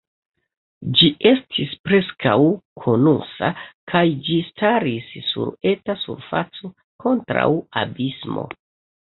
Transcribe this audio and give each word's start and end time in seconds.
Ĝi 0.99 1.09
estis 1.31 1.75
preskaŭ 1.89 2.37
konusa, 2.85 3.51
kaj 3.93 4.01
ĝi 4.29 4.39
staris 4.47 5.13
sur 5.29 5.53
eta 5.75 5.99
surfaco, 6.07 6.73
kontraŭ 7.07 7.47
abismo. 7.85 8.49